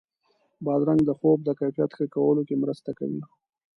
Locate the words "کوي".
2.99-3.21